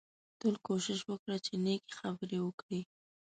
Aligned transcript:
تل 0.39 0.55
کوشش 0.67 0.99
وکړه 1.05 1.37
چې 1.45 1.53
نېکې 1.63 1.91
خبرې 1.99 2.39
وکړې 2.41 2.81